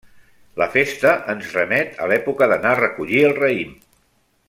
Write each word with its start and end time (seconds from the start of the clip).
La 0.61 0.67
festa 0.75 1.11
ens 1.35 1.51
remet 1.57 2.01
a 2.05 2.07
l'època 2.13 2.49
d'anar 2.53 2.73
a 2.77 2.81
recollir 2.83 3.23
el 3.29 3.37
raïm. 3.45 3.77